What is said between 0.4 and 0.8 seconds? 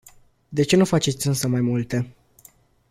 De ce